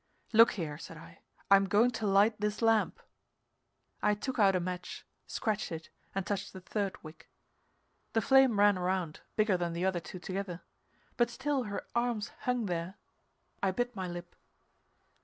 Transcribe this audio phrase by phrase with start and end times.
[0.33, 1.19] "Look here," said I.
[1.51, 2.99] "I'm going to light this lamp."
[4.01, 7.29] I took out a match, scratched it, and touched the third wick.
[8.13, 10.63] The flame ran around, bigger than the other two together.
[11.17, 12.95] But still her arms hung there.
[13.61, 14.35] I bit my lip.